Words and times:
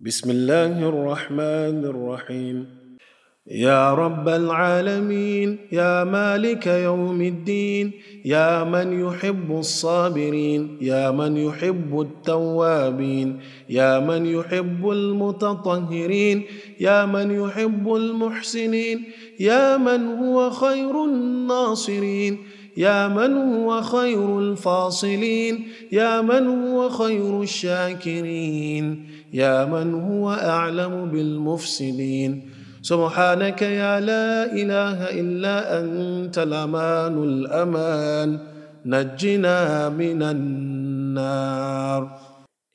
بسم 0.00 0.30
الله 0.30 0.88
الرحمن 0.88 1.84
الرحيم 1.84 2.66
يا 3.46 3.94
رب 3.94 4.28
العالمين 4.28 5.58
يا 5.72 6.04
مالك 6.04 6.66
يوم 6.66 7.20
الدين 7.22 7.92
يا 8.24 8.64
من 8.64 9.00
يحب 9.00 9.58
الصابرين 9.58 10.78
يا 10.80 11.10
من 11.10 11.36
يحب 11.36 12.00
التوابين 12.00 13.40
يا 13.68 13.98
من 13.98 14.26
يحب 14.26 14.90
المتطهرين 14.90 16.42
يا 16.80 17.06
من 17.06 17.30
يحب 17.30 17.94
المحسنين 17.94 19.04
يا 19.40 19.76
من 19.76 20.06
هو 20.06 20.50
خير 20.50 21.04
الناصرين 21.04 22.38
يا 22.76 23.08
من 23.08 23.36
هو 23.36 23.82
خير 23.82 24.38
الفاصلين 24.38 25.68
يا 25.92 26.20
من 26.20 26.46
هو 26.46 26.88
خير 26.88 27.42
الشاكرين 27.42 29.17
يا 29.33 29.65
من 29.65 29.93
هو 29.93 30.31
اعلم 30.31 31.09
بالمفسدين 31.11 32.49
سبحانك 32.81 33.61
يا 33.61 33.99
لا 33.99 34.53
اله 34.53 34.97
الا 35.19 35.55
انت 35.79 36.37
الامان 36.37 37.15
الامان 37.23 38.39
نجنا 38.85 39.89
من 39.89 40.21
النار 40.23 42.03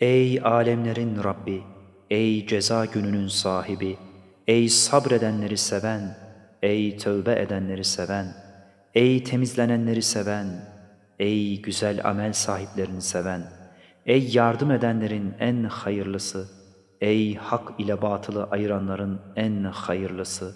Ey 0.00 0.40
alemlerin 0.44 1.24
Rabbi, 1.24 1.62
ey 2.10 2.46
ceza 2.46 2.84
gününün 2.84 3.28
sahibi, 3.28 3.96
ey 4.46 4.68
sabredenleri 4.68 5.56
seven, 5.56 6.16
ey 6.62 6.96
tövbe 6.96 7.32
edenleri 7.32 7.84
seven, 7.84 8.26
ey 8.94 9.24
temizlenenleri 9.24 10.02
seven, 10.02 10.46
ey 11.18 11.62
güzel 11.62 12.00
amel 12.04 12.32
sahiplerini 12.32 13.02
seven, 13.02 13.42
Ey 14.05 14.29
yardım 14.33 14.71
edenlerin 14.71 15.33
en 15.39 15.63
hayırlısı, 15.63 16.49
ey 17.01 17.35
hak 17.35 17.79
ile 17.79 18.01
batılı 18.01 18.43
ayıranların 18.43 19.21
en 19.35 19.63
hayırlısı, 19.63 20.55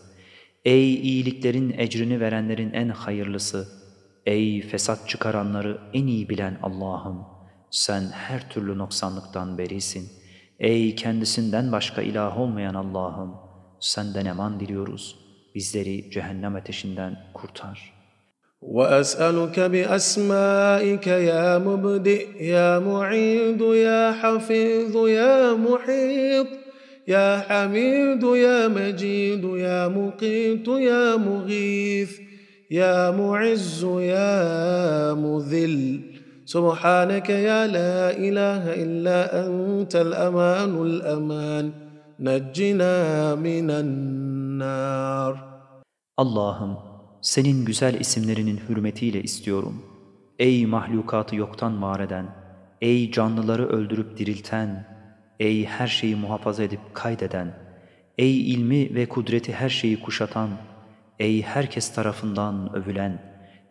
ey 0.66 0.94
iyiliklerin 0.94 1.76
ecrini 1.78 2.20
verenlerin 2.20 2.74
en 2.74 2.90
hayırlısı, 2.90 3.68
ey 4.26 4.62
fesat 4.62 5.10
çıkaranları 5.10 5.82
en 5.94 6.08
iyi 6.08 6.30
bilen 6.30 6.60
Allah'ım, 6.64 7.26
sen 7.72 8.02
her 8.02 8.50
türlü 8.50 8.78
noksanlıktan 8.78 9.58
berisin. 9.58 10.10
Ey 10.60 10.96
kendisinden 10.96 11.72
başka 11.72 12.02
ilah 12.02 12.40
olmayan 12.40 12.74
Allah'ım, 12.74 13.36
senden 13.80 14.26
eman 14.26 14.60
diliyoruz. 14.60 15.20
Bizleri 15.56 16.12
cehennem 16.12 16.56
ateşinden 16.56 17.18
kurtar. 17.34 17.97
وأسألك 18.62 19.60
بأسمائك 19.60 21.08
يا 21.08 21.58
مبدئ 21.58 22.44
يا 22.44 22.80
معيد 22.80 23.62
يا 23.62 24.12
حفيظ 24.12 25.08
يا 25.08 25.54
محيط 25.54 26.48
يا 27.08 27.38
حميد 27.38 28.24
يا 28.24 28.68
مجيد 28.68 29.44
يا 29.44 29.88
مقيت 29.88 30.68
يا 30.68 31.16
مغيث 31.16 32.12
يا 32.72 33.12
معز 33.12 33.84
يا 33.84 35.14
مذل. 35.14 36.00
سبحانك 36.46 37.30
يا 37.30 37.68
لا 37.68 38.12
إله 38.12 38.64
إلا 38.84 39.48
أنت 39.48 39.96
الأمان 39.96 40.82
الأمان. 40.82 41.72
نجنا 42.20 43.36
من 43.36 43.72
النار. 43.72 45.48
Allah'ım 46.18 46.87
senin 47.22 47.66
güzel 47.66 48.00
isimlerinin 48.00 48.62
hürmetiyle 48.70 49.24
istiyorum. 49.24 49.84
Ey 50.40 50.66
mahlukatı 50.66 51.36
yoktan 51.36 51.82
var 51.82 52.00
eden, 52.00 52.26
ey 52.82 53.12
canlıları 53.12 53.68
öldürüp 53.70 54.18
dirilten, 54.18 54.88
ey 55.40 55.66
her 55.66 55.88
şeyi 55.88 56.16
muhafaza 56.16 56.64
edip 56.64 56.80
kaydeden, 56.94 57.54
ey 58.18 58.54
ilmi 58.54 58.96
ve 58.96 59.06
kudreti 59.06 59.54
her 59.54 59.70
şeyi 59.70 60.00
kuşatan, 60.00 60.50
ey 61.20 61.42
herkes 61.42 61.94
tarafından 61.94 62.76
övülen, 62.76 63.22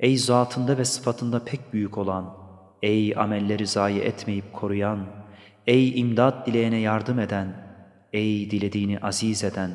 ey 0.00 0.16
zatında 0.16 0.78
ve 0.78 0.84
sıfatında 0.84 1.44
pek 1.44 1.72
büyük 1.72 1.98
olan, 1.98 2.34
ey 2.82 3.16
amelleri 3.16 3.66
zayi 3.66 3.98
etmeyip 4.00 4.53
koruyan, 4.53 5.06
ey 5.66 6.00
imdat 6.00 6.47
dileyene 6.47 6.78
yardım 6.78 7.19
eden, 7.19 7.48
ey 8.12 8.50
dilediğini 8.50 8.98
aziz 8.98 9.44
eden, 9.44 9.71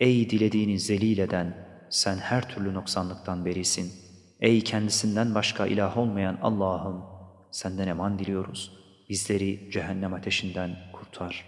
ey 0.00 0.30
dilediğini 0.30 0.78
zelil 0.78 1.18
eden, 1.18 1.71
sen 1.92 2.16
her 2.16 2.48
türlü 2.48 2.74
noksanlıktan 2.74 3.44
berisin. 3.44 3.92
Ey 4.40 4.64
kendisinden 4.64 5.34
başka 5.34 5.66
ilah 5.66 5.98
olmayan 5.98 6.38
Allah'ım 6.42 7.02
senden 7.50 7.88
eman 7.88 8.18
diliyoruz. 8.18 8.72
Bizleri 9.08 9.70
cehennem 9.72 10.14
ateşinden 10.14 10.70
kurtar. 10.92 11.44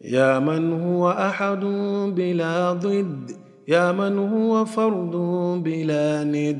Ya 0.00 0.40
men 0.40 0.62
huve 0.62 1.08
ahadun 1.08 2.16
bila 2.16 2.80
zidd. 2.80 3.30
Ya 3.66 3.92
men 3.92 4.16
huve 4.16 4.66
fardun 4.66 5.64
bila 5.64 6.24
nid. 6.24 6.56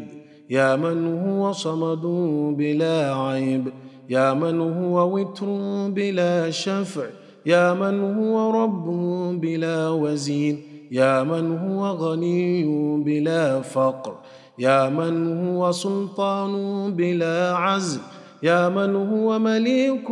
Ya 0.48 0.76
men 0.76 0.96
huve 0.96 1.54
samadun 1.54 2.58
bila 2.58 3.26
ayb. 3.28 3.66
Ya 4.08 4.34
men 4.34 4.60
huve 4.60 5.16
vitrun 5.16 5.96
bila 5.96 6.52
şef'. 6.52 6.98
Ya 7.44 7.74
men 7.74 7.98
huve 7.98 8.58
rabbun 8.58 9.42
bila 9.42 10.04
vezin. 10.04 10.73
يا 10.90 11.22
من 11.22 11.58
هو 11.58 11.86
غني 11.86 12.64
بلا 13.04 13.60
فقر؟ 13.60 14.14
يا 14.58 14.88
من 14.88 15.46
هو 15.46 15.72
سلطان 15.72 16.54
بلا 16.94 17.56
عزم 17.56 18.00
يا 18.42 18.68
من 18.68 18.96
هو 18.96 19.38
مليك 19.38 20.10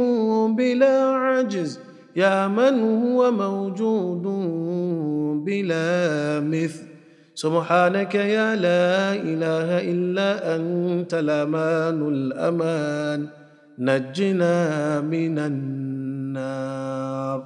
بلا 0.57 1.15
عجز؟ 1.15 1.81
يا 2.17 2.49
من 2.49 3.03
هو 3.03 3.31
موجود 3.31 4.23
بلا 5.45 6.41
مثل؟ 6.41 6.83
سبحانك 7.35 8.15
يا 8.15 8.57
لا 8.57 9.15
إله 9.15 9.69
إلا 9.93 10.57
أنت 10.57 11.15
الامان 11.15 12.09
الأمان. 12.09 13.29
نجنا 13.79 15.01
من 15.01 15.39
النار. 15.39 17.43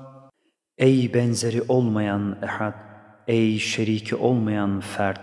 Ey 0.76 1.08
benzeri 1.08 1.64
olmayan 1.68 2.36
ehad, 2.44 2.76
ey 3.28 3.58
şeriki 3.58 4.16
olmayan 4.16 4.80
fert, 4.80 5.20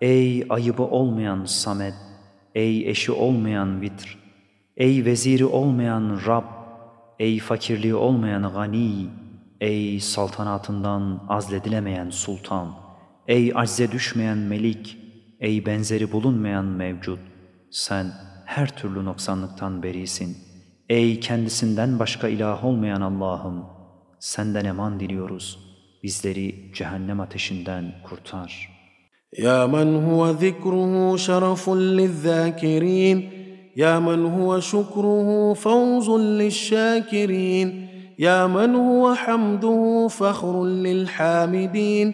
ey 0.00 0.46
ayıbı 0.48 0.82
olmayan 0.82 1.44
samet, 1.44 1.94
ey 2.54 2.90
eşi 2.90 3.12
olmayan 3.12 3.80
vitr, 3.80 4.18
ey 4.76 5.04
veziri 5.04 5.44
olmayan 5.44 6.20
Rab, 6.26 6.44
ey 7.18 7.38
fakirliği 7.38 7.94
olmayan 7.94 8.52
gani, 8.52 9.06
ey 9.60 10.00
saltanatından 10.00 11.24
azledilemeyen 11.28 12.10
sultan, 12.10 12.74
ey 13.28 13.52
acze 13.54 13.92
düşmeyen 13.92 14.38
melik, 14.38 14.98
ey 15.40 15.66
benzeri 15.66 16.12
bulunmayan 16.12 16.64
mevcut, 16.64 17.20
sen 17.70 18.12
her 18.44 18.76
türlü 18.76 19.04
noksanlıktan 19.04 19.82
berisin. 19.82 20.36
Ey 20.88 21.20
kendisinden 21.20 21.98
başka 21.98 22.28
ilah 22.28 22.64
olmayan 22.64 23.00
Allah'ım, 23.00 23.64
senden 24.18 24.64
eman 24.64 25.00
diliyoruz. 25.00 25.67
Bizleri 26.02 26.54
cehennem 26.74 27.20
ateşinden 27.20 27.84
kurtar. 28.04 28.78
يا 29.38 29.66
من 29.66 30.04
هو 30.08 30.30
ذكره 30.30 31.16
شرف 31.16 31.70
للذاكرين 31.70 33.30
يا 33.76 33.98
من 33.98 34.26
هو 34.26 34.60
شكره 34.60 35.54
فوز 35.54 36.10
للشاكرين 36.10 37.88
يا 38.18 38.46
من 38.46 38.74
هو 38.74 39.14
حمده 39.14 40.08
فخر 40.08 40.64
للحامدين 40.64 42.12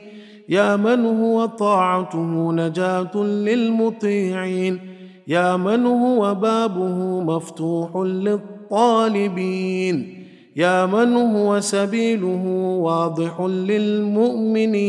يا 0.48 0.76
من 0.76 1.06
هو 1.06 1.46
طاعته 1.46 2.52
نجاة 2.52 3.16
للمطيعين 3.16 4.80
يا 5.28 5.56
من 5.56 5.86
هو 5.86 6.34
بابه 6.34 7.20
مفتوح 7.20 7.96
للطالبين 7.96 9.44
يا 10.56 10.86
من 10.86 11.12
هو 11.12 11.60
سبيله 11.60 12.46
واضح 12.78 13.40
للمؤمنين. 13.40 14.84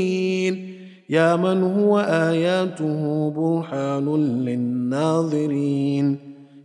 يا 1.10 1.36
من 1.36 1.64
هو 1.64 2.00
آياته 2.00 3.30
برهان 3.30 4.16
للناظرين. 4.46 6.18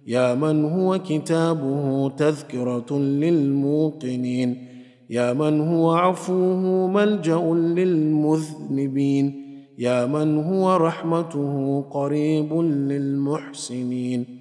يا 0.06 0.34
من 0.34 0.64
هو 0.64 0.98
كتابه 0.98 2.08
تذكرة 2.08 2.98
للموقنين. 2.98 4.66
يا 5.10 5.32
من 5.32 5.60
هو 5.60 5.90
عفوه 5.90 6.86
ملجأ 6.86 7.40
للمذنبين. 7.54 9.46
يا 9.78 10.06
من 10.06 10.38
هو 10.44 10.76
رحمته 10.76 11.84
قريب 11.90 12.52
للمحسنين. 12.60 14.39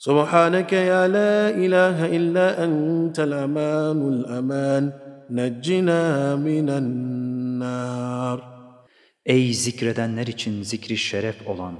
سبحانك 0.00 0.72
يا 0.72 1.08
لا 1.08 1.50
اله 1.64 1.98
الا 2.16 2.46
انت 2.64 3.18
الامان 3.28 4.00
الامان 4.12 4.84
نجنا 5.30 6.36
من 6.36 6.68
النار 6.80 8.56
Ey 9.26 9.54
zikredenler 9.54 10.26
için 10.26 10.62
zikri 10.62 10.96
şeref 10.96 11.48
olan, 11.48 11.74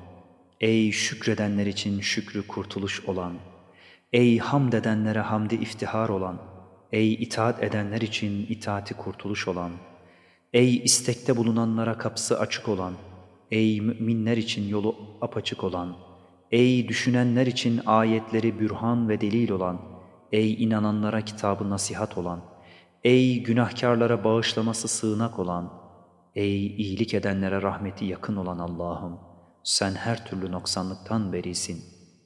ey 0.61 0.93
şükredenler 0.93 1.67
için 1.67 2.01
şükrü 2.01 2.47
kurtuluş 2.47 3.05
olan, 3.05 3.33
ey 4.13 4.39
hamd 4.39 4.73
edenlere 4.73 5.21
hamdi 5.21 5.55
iftihar 5.55 6.09
olan, 6.09 6.39
Ey 6.93 7.13
itaat 7.13 7.63
edenler 7.63 8.01
için 8.01 8.47
itaati 8.49 8.95
kurtuluş 8.95 9.49
olan, 9.49 9.73
ey 10.53 10.77
istekte 10.77 11.37
bulunanlara 11.37 11.99
kapısı 11.99 12.41
açık 12.41 12.69
olan, 12.69 12.95
ey 13.51 13.81
müminler 13.81 14.37
için 14.37 14.69
yolu 14.69 14.97
apaçık 15.21 15.65
olan, 15.65 15.97
Ey 16.52 16.88
düşünenler 16.88 17.48
için 17.48 17.82
ayetleri 17.86 18.60
bürhan 18.60 19.10
ve 19.10 19.22
delil 19.22 19.50
olan, 19.50 19.82
ey 20.32 20.64
inananlara 20.64 21.22
kitabı 21.22 21.70
nasihat 21.70 22.18
olan, 22.18 22.42
ey 23.04 23.44
günahkarlara 23.44 24.24
bağışlaması 24.24 24.88
sığınak 24.88 25.40
olan, 25.40 25.74
ey 26.36 26.68
iyilik 26.68 27.14
edenlere 27.14 27.62
rahmeti 27.62 28.06
yakın 28.06 28.36
olan 28.36 28.60
Allah'ım, 28.60 29.20
sen 29.64 29.94
her 29.94 30.26
türlü 30.26 30.52
noksanlıktan 30.52 31.34
berisin. 31.34 31.84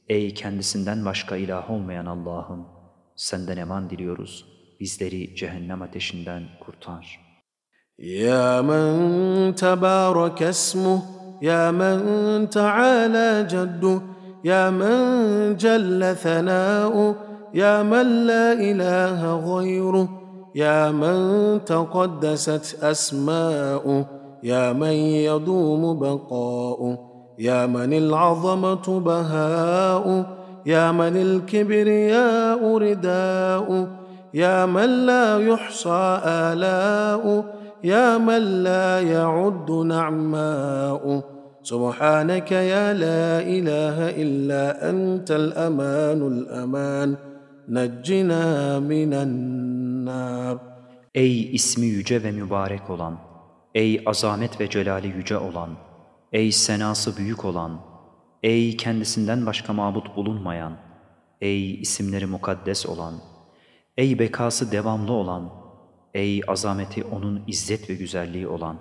Ey 0.09 0.33
kendisinden 0.33 1.05
başka 1.05 1.37
ilah 1.37 1.71
olmayan 1.71 2.05
Allah'ım, 2.05 2.67
senden 3.15 3.57
eman 3.57 3.89
diliyoruz.'' 3.89 4.55
bizleri 4.79 5.35
cehennem 5.35 5.81
ateşinden 5.81 6.43
kurtar. 6.59 7.19
Ya 7.97 8.63
men 8.63 9.53
tebarek 9.55 10.41
esmuh, 10.41 11.01
ya 11.41 11.71
men 11.71 12.49
teala 12.49 13.47
cedduh, 13.47 14.01
يا 14.45 14.69
من 14.69 15.57
جل 15.57 16.15
ثناؤه 16.15 17.15
يا 17.53 17.83
من 17.83 18.25
لا 18.27 18.53
إله 18.53 19.19
غيره 19.55 20.09
يا 20.55 20.91
من 20.91 21.15
تقدست 21.65 22.83
أسماؤه 22.83 24.05
يا 24.43 24.73
من 24.73 24.95
يدوم 25.27 25.99
بقاؤه 25.99 26.97
يا 27.39 27.65
من 27.65 27.93
العظمة 27.93 28.99
بهاؤه 28.99 30.25
يا 30.65 30.91
من 30.91 31.17
الكبرياء 31.17 32.77
رداؤه 32.77 33.87
يا 34.33 34.65
من 34.65 35.05
لا 35.05 35.39
يحصى 35.39 36.21
آلاؤه 36.25 37.43
يا 37.83 38.17
من 38.17 38.63
لا 38.63 39.01
يعد 39.01 39.71
نعماؤه. 39.71 41.34
سبحانك 41.64 42.52
يا 42.52 42.86
لا 43.04 43.40
إله 43.56 43.96
إلا 44.22 44.90
أنت 44.90 45.30
الأمان 45.30 46.20
الأمان 46.32 47.08
نجنا 47.68 48.44
من 48.80 49.12
النار 49.14 50.58
Ey 51.14 51.54
ismi 51.54 51.86
yüce 51.86 52.22
ve 52.22 52.30
mübarek 52.30 52.90
olan, 52.90 53.18
ey 53.74 54.02
azamet 54.06 54.60
ve 54.60 54.70
celali 54.70 55.08
yüce 55.08 55.38
olan, 55.38 55.70
ey 56.32 56.52
senası 56.52 57.16
büyük 57.16 57.44
olan, 57.44 57.80
ey 58.42 58.76
kendisinden 58.76 59.46
başka 59.46 59.72
mabut 59.72 60.16
bulunmayan, 60.16 60.72
ey 61.40 61.80
isimleri 61.80 62.26
mukaddes 62.26 62.86
olan, 62.86 63.14
Ey 63.96 64.18
bekası 64.18 64.72
devamlı 64.72 65.12
olan, 65.12 65.52
ey 66.14 66.40
azameti 66.48 67.04
onun 67.04 67.42
izzet 67.46 67.90
ve 67.90 67.94
güzelliği 67.94 68.48
olan, 68.48 68.78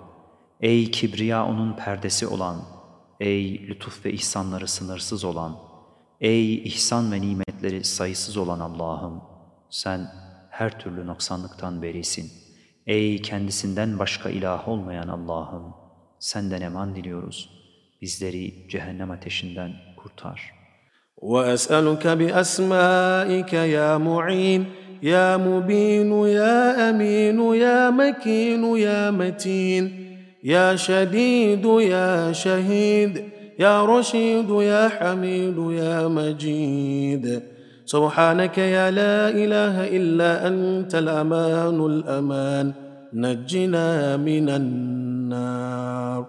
ey 0.60 0.90
kibriya 0.90 1.46
onun 1.46 1.76
perdesi 1.76 2.26
olan, 2.26 2.56
ey 3.20 3.68
lütuf 3.68 4.04
ve 4.04 4.12
ihsanları 4.12 4.68
sınırsız 4.68 5.24
olan, 5.24 5.56
ey 6.20 6.54
ihsan 6.54 7.12
ve 7.12 7.20
nimetleri 7.20 7.84
sayısız 7.84 8.36
olan 8.36 8.60
Allah'ım, 8.60 9.22
sen 9.70 10.06
her 10.50 10.78
türlü 10.80 11.06
noksanlıktan 11.06 11.82
berisin. 11.82 12.30
Ey 12.86 13.22
kendisinden 13.22 13.98
başka 13.98 14.30
ilah 14.30 14.68
olmayan 14.68 15.08
Allah'ım, 15.08 15.74
senden 16.18 16.60
eman 16.60 16.96
diliyoruz. 16.96 17.50
Bizleri 18.02 18.68
cehennem 18.68 19.10
ateşinden 19.10 19.72
kurtar. 19.96 20.60
وَأَسْأَلُكَ 21.20 22.04
بِأَسْمَائِكَ 22.20 23.52
يَا 23.76 23.98
مُعِينَ 23.98 24.66
يا 25.02 25.36
مبين 25.36 26.12
يا 26.12 26.90
امين 26.90 27.40
يا 27.54 27.90
مكين 27.90 28.76
يا 28.76 29.10
متين 29.10 30.03
يا 30.44 30.76
شديد 30.76 31.64
يا 31.64 32.32
شهيد 32.32 33.24
يا 33.58 33.84
رشيد 33.84 34.50
يا 34.50 34.88
حميد 34.88 35.58
يا 35.70 36.08
مجيد 36.08 37.42
سبحانك 37.84 38.58
يا 38.58 38.90
لا 38.90 39.28
اله 39.28 39.76
الا 39.96 40.48
انت 40.48 40.94
الامان 40.94 41.78
الامان 41.80 42.72
نجنا 43.12 44.16
من 44.16 44.48
النار 44.48 46.24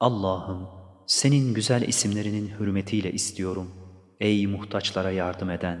Allah'ım 0.00 0.68
senin 1.06 1.54
güzel 1.54 1.82
isimlerinin 1.82 2.50
hürmetiyle 2.60 3.12
istiyorum. 3.12 3.70
Ey 4.20 4.46
muhtaçlara 4.46 5.10
yardım 5.10 5.50
eden, 5.50 5.80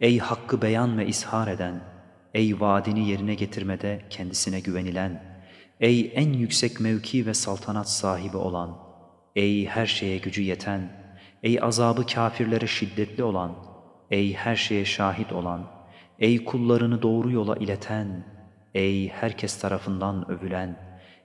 Ey 0.00 0.18
hakkı 0.18 0.62
beyan 0.62 0.98
ve 0.98 1.06
ishar 1.06 1.48
eden, 1.48 1.80
ey 2.34 2.60
vaadini 2.60 3.08
yerine 3.08 3.34
getirmede 3.34 4.00
kendisine 4.10 4.60
güvenilen, 4.60 5.35
ey 5.79 6.11
en 6.15 6.33
yüksek 6.33 6.79
mevki 6.79 7.25
ve 7.25 7.33
saltanat 7.33 7.89
sahibi 7.89 8.37
olan, 8.37 8.77
ey 9.35 9.65
her 9.65 9.85
şeye 9.85 10.17
gücü 10.17 10.41
yeten, 10.41 10.91
ey 11.43 11.59
azabı 11.61 12.05
kafirlere 12.05 12.67
şiddetli 12.67 13.23
olan, 13.23 13.55
ey 14.11 14.33
her 14.33 14.55
şeye 14.55 14.85
şahit 14.85 15.33
olan, 15.33 15.67
ey 16.19 16.45
kullarını 16.45 17.01
doğru 17.01 17.31
yola 17.31 17.55
ileten, 17.55 18.25
ey 18.73 19.09
herkes 19.09 19.59
tarafından 19.59 20.31
övülen, 20.31 20.79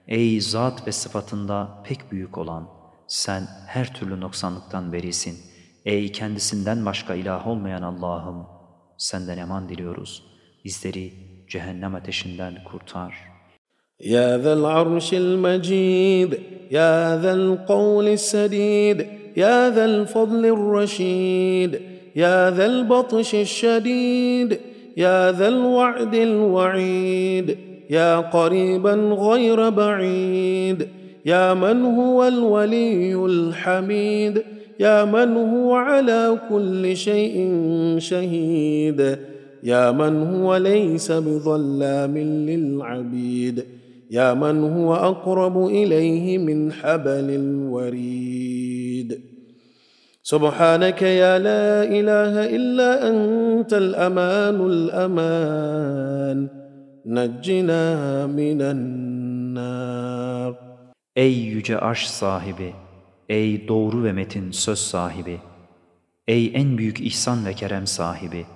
ey 0.07 0.41
zat 0.41 0.87
ve 0.87 0.91
sıfatında 0.91 1.83
pek 1.85 2.11
büyük 2.11 2.37
olan, 2.37 2.69
sen 3.07 3.47
her 3.67 3.93
türlü 3.93 4.21
noksanlıktan 4.21 4.93
berisin. 4.93 5.37
Ey 5.85 6.11
kendisinden 6.11 6.85
başka 6.85 7.15
ilah 7.15 7.47
olmayan 7.47 7.81
Allah'ım, 7.81 8.47
senden 8.97 9.37
eman 9.37 9.69
diliyoruz. 9.69 10.23
Bizleri 10.65 11.13
cehennem 11.49 11.95
ateşinden 11.95 12.63
kurtar. 12.63 13.32
يا 14.05 14.37
ذا 14.37 14.53
العرش 14.53 15.13
المجيد 15.13 16.39
يا 16.71 17.21
ذا 17.21 17.33
القول 17.33 18.07
السديد 18.07 19.05
يا 19.37 19.69
ذا 19.69 19.85
الفضل 19.85 20.45
الرشيد 20.45 21.79
يا 22.15 22.51
ذا 22.51 22.65
البطش 22.65 23.35
الشديد 23.35 24.59
يا 24.97 25.31
ذا 25.31 25.47
الوعد 25.47 26.15
الوعيد 26.15 27.57
يا 27.89 28.17
قريبا 28.19 28.93
غير 29.19 29.69
بعيد 29.69 30.87
يا 31.25 31.53
من 31.53 31.81
هو 31.81 32.27
الولي 32.27 33.15
الحميد 33.15 34.43
يا 34.79 35.05
من 35.05 35.37
هو 35.37 35.75
على 35.75 36.37
كل 36.49 36.97
شيء 36.97 37.55
شهيد 37.97 39.17
يا 39.63 39.91
من 39.91 40.23
هو 40.23 40.57
ليس 40.57 41.11
بظلام 41.11 42.17
للعبيد. 42.17 43.63
يا 44.12 44.34
من 44.34 44.64
هو 44.64 44.94
اقرب 44.94 45.66
اليه 45.66 46.38
من 46.38 46.72
حبل 46.72 47.30
الوريد 47.42 49.20
سبحانك 50.22 51.02
يا 51.02 51.38
لا 51.38 51.82
اله 51.98 52.56
الا 52.56 53.08
انت 53.08 53.72
الامان 53.74 54.58
الامان 54.60 56.48
نجنا 57.06 58.26
من 58.26 58.62
النار 58.62 60.54
Ey 61.16 61.34
yüce 61.34 61.78
arş 61.78 62.06
sahibi 62.06 62.74
Ey 63.28 63.68
doğru 63.68 64.04
ve 64.04 64.12
metin 64.12 64.50
söz 64.50 64.78
sahibi! 64.78 65.40
Ey 66.28 66.50
en 66.54 66.78
büyük 66.78 67.00
ihsan 67.00 67.46
ve 67.46 67.54
kerem 67.54 67.86
sahibi! 67.86 68.46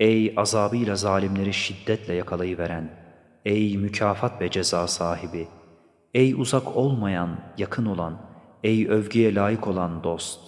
Ey 0.00 0.34
azabıyla 0.36 0.96
zalimleri 0.96 1.52
şiddetle 1.52 2.14
yakalayıveren! 2.14 2.99
Ey 3.45 3.77
mükafat 3.77 4.41
ve 4.41 4.49
ceza 4.49 4.87
sahibi! 4.87 5.47
Ey 6.13 6.33
uzak 6.33 6.77
olmayan, 6.77 7.39
yakın 7.57 7.85
olan, 7.85 8.21
ey 8.63 8.87
övgüye 8.87 9.35
layık 9.35 9.67
olan 9.67 10.03
dost! 10.03 10.39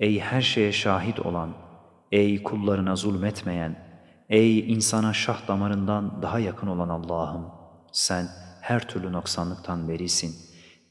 Ey 0.00 0.20
her 0.20 0.42
şeye 0.42 0.72
şahit 0.72 1.20
olan, 1.20 1.50
ey 2.12 2.42
kullarına 2.42 2.96
zulmetmeyen, 2.96 3.76
ey 4.28 4.72
insana 4.72 5.12
şah 5.12 5.48
damarından 5.48 6.22
daha 6.22 6.38
yakın 6.38 6.66
olan 6.66 6.88
Allah'ım! 6.88 7.46
Sen 7.92 8.26
her 8.60 8.88
türlü 8.88 9.12
noksanlıktan 9.12 9.88
berisin.'' 9.88 10.46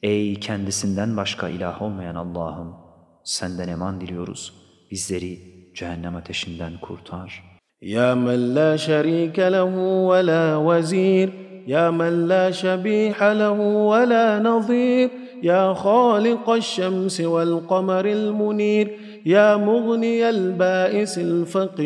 Ey 0.06 0.40
kendisinden 0.40 1.18
başka 1.18 1.50
ilah 1.50 1.82
olmayan 1.82 2.16
Allah'ım 2.16 2.76
senden 3.24 3.68
eman 3.68 4.02
diliyoruz. 4.02 4.54
Bizleri 4.92 5.40
cehennem 5.76 6.16
ateşinden 6.16 6.74
kurtar. 6.82 7.44
Ya 7.82 8.16
men 8.16 8.56
la 8.56 8.78
şerike 8.78 9.52
lehu 9.52 10.14
ve 10.14 10.26
la 10.26 10.70
vezir. 10.70 11.45
يا 11.68 11.92
من 11.92 12.28
لا 12.28 12.52
شبيح 12.52 13.24
له 13.24 13.60
ولا 13.62 14.40
نظير 14.40 15.10
يا 15.44 15.74
خالق 15.74 16.50
الشمس 16.50 17.22
والقمر 17.22 18.06
المنير 18.06 18.92
يا 19.26 19.58
مغني 19.58 20.30
البائس 20.30 21.18
الفقير 21.18 21.86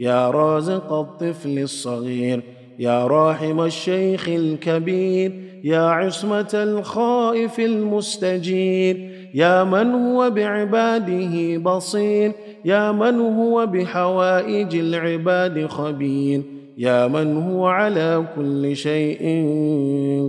يا 0.00 0.30
رازق 0.30 0.92
الطفل 0.92 1.58
الصغير 1.58 2.42
يا 2.78 3.06
راحم 3.06 3.60
الشيخ 3.60 4.28
الكبير 4.28 5.32
يا 5.64 5.80
عصمة 5.80 6.50
الخائف 6.54 7.60
المستجير 7.60 9.10
يا 9.34 9.64
من 9.64 9.94
هو 9.94 10.30
بعباده 10.30 11.58
بصير 11.58 12.32
يا 12.64 12.92
من 12.92 13.20
هو 13.20 13.66
بحوائج 13.66 14.76
العباد 14.76 15.66
خبير. 15.66 16.42
يا 16.77 17.07
من 17.07 17.37
هو 17.37 17.67
على 17.67 18.25
كل 18.35 18.75
شيء 18.75 19.23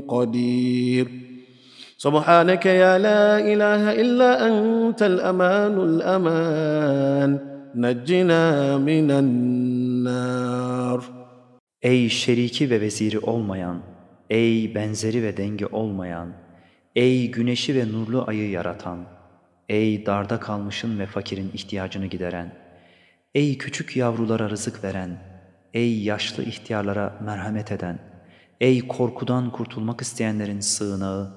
قدير 0.09 1.09
سبحانك 1.99 2.67
يا 2.67 2.99
لا 2.99 3.38
اله 3.38 3.83
الا 4.02 4.31
انت 4.49 5.02
الامان 5.02 5.75
الامان 5.88 7.31
نجنا 7.75 8.78
من 8.78 9.11
النار 9.11 11.19
Ey 11.83 12.09
şeriki 12.09 12.71
ve 12.71 12.81
veziri 12.81 13.19
olmayan, 13.19 13.83
ey 14.31 14.75
benzeri 14.75 15.23
ve 15.23 15.37
dengi 15.37 15.67
olmayan, 15.67 16.28
ey 16.97 17.31
güneşi 17.31 17.75
ve 17.75 17.93
nurlu 17.93 18.25
ayı 18.26 18.50
yaratan, 18.50 18.99
ey 19.69 20.07
darda 20.07 20.40
kalmışın 20.40 20.99
ve 20.99 21.07
fakirin 21.07 21.50
ihtiyacını 21.55 22.07
gideren, 22.07 22.52
ey 23.35 23.59
küçük 23.59 23.97
yavrulara 23.97 24.50
rızık 24.50 24.85
veren, 24.85 25.19
ey 25.74 26.03
yaşlı 26.03 26.44
ihtiyarlara 26.44 27.20
merhamet 27.25 27.72
eden, 27.72 28.00
ey 28.62 28.88
korkudan 28.88 29.51
kurtulmak 29.51 30.01
isteyenlerin 30.01 30.60
sığınağı, 30.60 31.34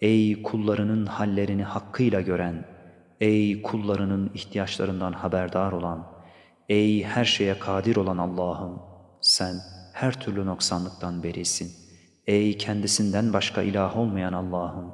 ey 0.00 0.42
kullarının 0.42 1.06
hallerini 1.06 1.64
hakkıyla 1.64 2.20
gören, 2.20 2.64
ey 3.20 3.62
kullarının 3.62 4.30
ihtiyaçlarından 4.34 5.12
haberdar 5.12 5.72
olan, 5.72 6.06
ey 6.68 7.04
her 7.04 7.24
şeye 7.24 7.58
kadir 7.58 7.96
olan 7.96 8.18
Allah'ım, 8.18 8.82
sen 9.20 9.56
her 9.92 10.20
türlü 10.20 10.46
noksanlıktan 10.46 11.22
berisin. 11.22 11.70
Ey 12.26 12.58
kendisinden 12.58 13.32
başka 13.32 13.62
ilah 13.62 13.96
olmayan 13.96 14.32
Allah'ım, 14.32 14.92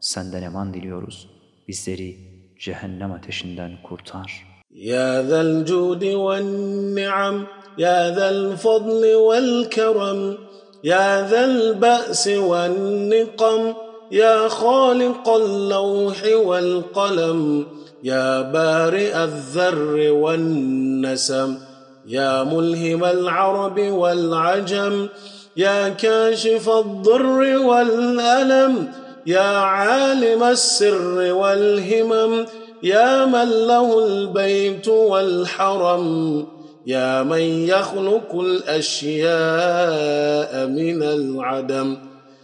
senden 0.00 0.42
eman 0.42 0.74
diliyoruz. 0.74 1.30
Bizleri 1.68 2.16
cehennem 2.58 3.12
ateşinden 3.12 3.82
kurtar. 3.82 4.46
Ya 4.70 5.22
zel 5.22 5.64
cudi 5.66 6.18
vel 6.18 6.44
ni'am, 6.94 7.46
يا 7.80 8.14
ذا 8.14 8.28
الفضل 8.30 9.14
والكرم 9.14 10.38
يا 10.84 11.28
ذا 11.28 11.44
البأس 11.44 12.28
والنقم 12.28 13.74
يا 14.10 14.48
خالق 14.48 15.28
اللوح 15.28 16.16
والقلم 16.44 17.66
يا 18.04 18.40
بارئ 18.42 19.24
الذر 19.24 20.12
والنسم 20.12 21.58
يا 22.06 22.42
ملهم 22.42 23.04
العرب 23.04 23.80
والعجم 23.80 25.08
يا 25.56 25.88
كاشف 25.88 26.68
الضر 26.68 27.58
والألم 27.58 28.92
يا 29.26 29.58
عالم 29.58 30.42
السر 30.42 31.32
والهمم 31.32 32.46
يا 32.82 33.24
من 33.24 33.50
له 33.50 34.06
البيت 34.06 34.88
والحرم. 34.88 36.59
يا 36.85 37.23
من 37.23 37.41
يخلق 37.73 38.35
الأشياء 38.39 39.27
من 40.67 41.03
العدم 41.03 41.97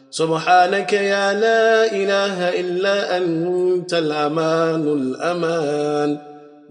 سبحانك 0.10 0.94
يا 0.94 1.34
لا 1.34 1.92
إله 1.92 2.60
إلا 2.60 3.18
أنت 3.18 3.94
الأمان 3.94 4.88
الأمان 4.88 6.18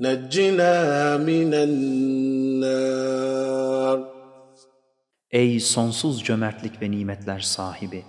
نجنا 0.00 1.16
من 1.16 1.54
النار 1.54 2.80
Ey 5.32 5.60
sonsuz 5.60 6.24
cömertlik 6.24 6.82
ve 6.82 6.90
nimetler 6.90 7.40
sahibi, 7.40 8.04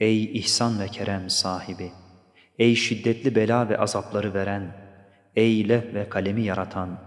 ey 0.00 0.38
ihsan 0.38 0.80
ve 0.80 0.88
kerem 0.88 1.30
sahibi, 1.30 1.92
ey 2.58 2.74
şiddetli 2.74 3.34
bela 3.34 3.68
ve 3.68 3.78
azapları 3.78 4.34
veren, 4.34 4.76
ey 5.36 5.68
lef 5.68 5.94
ve 5.94 6.08
kalemi 6.08 6.44
yaratan, 6.44 6.98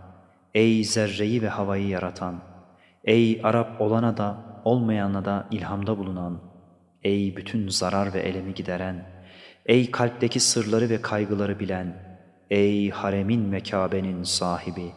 ey 0.55 0.85
zerreyi 0.85 1.43
ve 1.43 1.49
havayı 1.49 1.89
yaratan, 1.89 2.43
ey 3.05 3.41
Arap 3.45 3.81
olana 3.81 4.17
da 4.17 4.61
olmayana 4.65 5.25
da 5.25 5.47
ilhamda 5.51 5.99
bulunan, 5.99 6.41
ey 7.03 7.37
bütün 7.37 7.69
zarar 7.69 8.15
ve 8.15 8.21
elemi 8.21 8.55
gideren, 8.55 9.07
ey 9.67 9.91
kalpteki 9.91 10.41
sırları 10.41 10.91
ve 10.91 11.03
kaygıları 11.03 11.61
bilen, 11.61 12.15
Ey 12.51 12.91
haremin 12.91 13.53
ve 13.53 13.61
Kabe'nin 13.61 14.23
sahibi, 14.23 14.93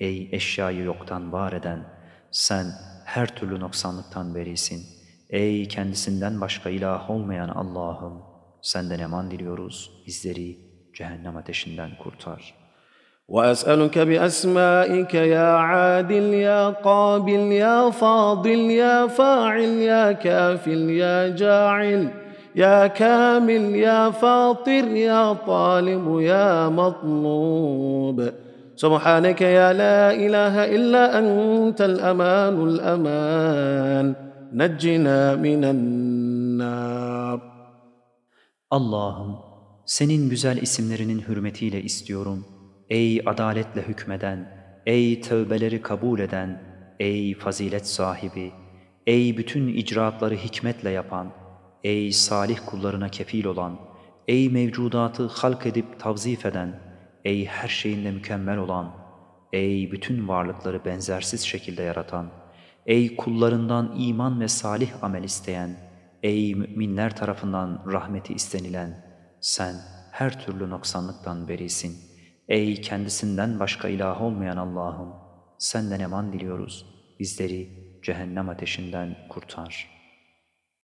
ey 0.00 0.28
eşyayı 0.32 0.84
yoktan 0.84 1.32
var 1.32 1.52
eden, 1.52 1.84
sen 2.30 2.66
her 3.04 3.36
türlü 3.36 3.60
noksanlıktan 3.60 4.34
berisin. 4.34 4.86
Ey 5.30 5.68
kendisinden 5.68 6.40
başka 6.40 6.70
ilah 6.70 7.10
olmayan 7.10 7.48
Allah'ım, 7.48 8.22
senden 8.62 8.98
eman 8.98 9.30
diliyoruz, 9.30 10.02
bizleri 10.06 10.58
cehennem 10.94 11.36
ateşinden 11.36 11.90
kurtar. 11.98 12.59
وأسألك 13.30 13.98
بأسمائك 13.98 15.14
يا 15.14 15.50
عادل 15.54 16.34
يا 16.34 16.68
قابل 16.68 17.40
يا 17.52 17.90
فاضل 17.90 18.60
يا 18.70 19.06
فاعل 19.06 19.72
يا 19.90 20.12
كافل 20.12 20.90
يا 20.90 21.28
جاعل 21.28 22.10
يا 22.56 22.86
كامل 22.86 23.74
يا 23.74 24.10
فاطر 24.10 24.84
يا 24.88 25.32
طالب 25.32 26.20
يا 26.20 26.68
مطلوب. 26.68 28.30
سبحانك 28.76 29.40
يا 29.40 29.72
لا 29.72 30.10
إله 30.10 30.54
إلا 30.76 31.18
أنت 31.18 31.80
الأمان 31.80 32.56
الأمان. 32.68 34.14
نجنا 34.52 35.36
من 35.36 35.64
النار. 35.64 37.40
Allah'ım 38.70 39.38
senin 39.86 40.30
güzel 40.30 40.56
isimlerinin 40.56 41.20
hürmetiyle 41.28 41.82
istiyorum. 41.82 42.59
Ey 42.90 43.22
adaletle 43.26 43.82
hükmeden, 43.82 44.48
ey 44.86 45.20
tövbeleri 45.20 45.82
kabul 45.82 46.20
eden, 46.20 46.62
ey 47.00 47.34
fazilet 47.34 47.86
sahibi, 47.86 48.52
ey 49.06 49.36
bütün 49.36 49.68
icraatları 49.68 50.34
hikmetle 50.34 50.90
yapan, 50.90 51.32
Ey 51.84 52.12
salih 52.12 52.58
kullarına 52.66 53.08
kefil 53.08 53.44
olan, 53.44 53.80
ey 54.28 54.48
mevcudatı 54.48 55.26
halk 55.26 55.66
edip 55.66 56.00
tavzif 56.00 56.46
eden, 56.46 56.80
ey 57.24 57.46
her 57.46 57.68
şeyinde 57.68 58.10
mükemmel 58.10 58.58
olan, 58.58 58.92
ey 59.52 59.92
bütün 59.92 60.28
varlıkları 60.28 60.84
benzersiz 60.84 61.42
şekilde 61.42 61.82
yaratan, 61.82 62.30
ey 62.86 63.16
kullarından 63.16 63.94
iman 63.98 64.40
ve 64.40 64.48
salih 64.48 65.04
amel 65.04 65.24
isteyen, 65.24 65.76
ey 66.22 66.54
müminler 66.54 67.16
tarafından 67.16 67.84
rahmeti 67.92 68.34
istenilen, 68.34 69.04
sen 69.40 69.74
her 70.10 70.44
türlü 70.44 70.70
noksanlıktan 70.70 71.48
berisin. 71.48 72.09
Ey 72.50 72.80
kendisinden 72.80 73.60
başka 73.60 73.88
ilah 73.88 74.22
olmayan 74.22 74.56
Allah'ım, 74.56 75.14
senden 75.58 76.00
eman 76.00 76.32
diliyoruz. 76.32 76.86
Bizleri 77.20 77.68
cehennem 78.02 78.48
ateşinden 78.48 79.16
kurtar.'' 79.28 79.99